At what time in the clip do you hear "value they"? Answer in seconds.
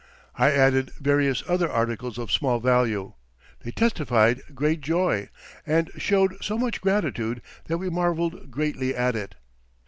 2.59-3.69